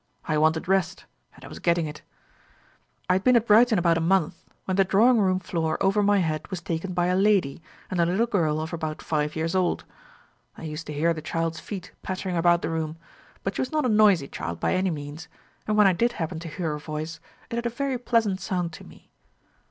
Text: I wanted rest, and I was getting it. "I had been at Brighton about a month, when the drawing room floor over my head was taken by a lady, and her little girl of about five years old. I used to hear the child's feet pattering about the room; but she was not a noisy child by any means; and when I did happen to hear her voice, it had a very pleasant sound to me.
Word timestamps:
I 0.25 0.35
wanted 0.39 0.67
rest, 0.67 1.05
and 1.35 1.45
I 1.45 1.47
was 1.47 1.59
getting 1.59 1.85
it. 1.85 2.01
"I 3.07 3.13
had 3.13 3.23
been 3.23 3.35
at 3.35 3.45
Brighton 3.45 3.77
about 3.77 3.99
a 3.99 4.01
month, 4.01 4.43
when 4.65 4.75
the 4.75 4.83
drawing 4.83 5.19
room 5.21 5.37
floor 5.37 5.77
over 5.79 6.01
my 6.01 6.17
head 6.17 6.47
was 6.47 6.59
taken 6.59 6.93
by 6.95 7.05
a 7.05 7.15
lady, 7.15 7.61
and 7.91 7.99
her 7.99 8.07
little 8.07 8.25
girl 8.25 8.59
of 8.59 8.73
about 8.73 9.03
five 9.03 9.35
years 9.35 9.53
old. 9.53 9.83
I 10.57 10.63
used 10.63 10.87
to 10.87 10.93
hear 10.93 11.13
the 11.13 11.21
child's 11.21 11.59
feet 11.59 11.91
pattering 12.01 12.35
about 12.35 12.63
the 12.63 12.71
room; 12.71 12.97
but 13.43 13.55
she 13.55 13.61
was 13.61 13.71
not 13.71 13.85
a 13.85 13.89
noisy 13.89 14.27
child 14.27 14.59
by 14.59 14.73
any 14.73 14.89
means; 14.89 15.27
and 15.67 15.77
when 15.77 15.85
I 15.85 15.93
did 15.93 16.13
happen 16.13 16.39
to 16.39 16.47
hear 16.49 16.71
her 16.71 16.79
voice, 16.79 17.19
it 17.51 17.57
had 17.57 17.67
a 17.67 17.69
very 17.69 17.99
pleasant 17.99 18.41
sound 18.41 18.73
to 18.73 18.83
me. 18.83 19.11